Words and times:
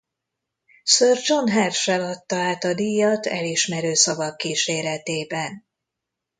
Sir 0.93 1.15
John 1.23 1.47
Herschel 1.47 2.01
adta 2.01 2.35
át 2.35 2.63
a 2.63 2.73
díjat 2.73 3.25
elismerő 3.25 3.93
szavak 3.93 4.37
kíséretében. 4.37 5.65